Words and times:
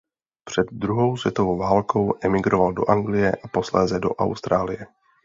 Před 0.43 0.65
druhou 0.71 1.17
světovou 1.17 1.57
válkou 1.57 2.13
emigroval 2.21 2.73
do 2.73 2.89
Anglie 2.89 3.31
a 3.35 3.47
posléze 3.47 3.99
do 3.99 4.15
Austrálie. 4.15 4.87